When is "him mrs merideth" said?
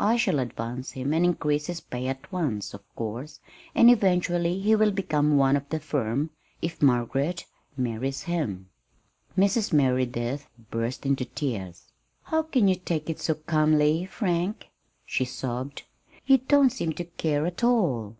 8.22-10.46